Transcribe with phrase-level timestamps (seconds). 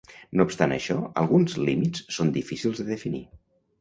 [0.39, 3.23] No obstant això alguns límits són difícils de definir.